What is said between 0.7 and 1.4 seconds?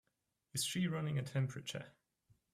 running a